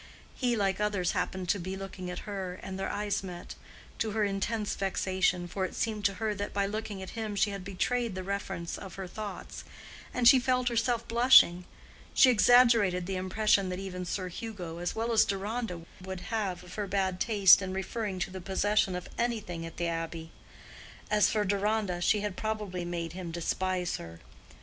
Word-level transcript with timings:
He, 0.33 0.55
like 0.55 0.79
others, 0.79 1.11
happened 1.11 1.47
to 1.49 1.59
be 1.59 1.77
looking 1.77 2.09
at 2.09 2.25
her, 2.27 2.55
and 2.63 2.79
their 2.79 2.89
eyes 2.89 3.21
met—to 3.21 4.09
her 4.13 4.23
intense 4.23 4.73
vexation, 4.73 5.47
for 5.47 5.63
it 5.63 5.75
seemed 5.75 6.05
to 6.05 6.15
her 6.15 6.33
that 6.33 6.55
by 6.55 6.65
looking 6.65 7.03
at 7.03 7.11
him 7.11 7.35
she 7.35 7.51
had 7.51 7.63
betrayed 7.63 8.15
the 8.15 8.23
reference 8.23 8.79
of 8.79 8.95
her 8.95 9.05
thoughts, 9.05 9.63
and 10.11 10.27
she 10.27 10.39
felt 10.39 10.69
herself 10.69 11.07
blushing: 11.07 11.65
she 12.15 12.31
exaggerated 12.31 13.05
the 13.05 13.15
impression 13.15 13.69
that 13.69 13.77
even 13.77 14.03
Sir 14.03 14.29
Hugo 14.29 14.79
as 14.79 14.95
well 14.95 15.11
as 15.11 15.23
Deronda 15.23 15.81
would 16.01 16.21
have 16.31 16.63
of 16.63 16.73
her 16.73 16.87
bad 16.87 17.19
taste 17.19 17.61
in 17.61 17.71
referring 17.71 18.17
to 18.21 18.31
the 18.31 18.41
possession 18.41 18.95
of 18.95 19.07
anything 19.19 19.67
at 19.67 19.77
the 19.77 19.85
Abbey: 19.87 20.31
as 21.11 21.29
for 21.29 21.45
Deronda, 21.45 22.01
she 22.01 22.21
had 22.21 22.35
probably 22.35 22.83
made 22.83 23.13
him 23.13 23.29
despise 23.29 23.97
her. 23.97 24.19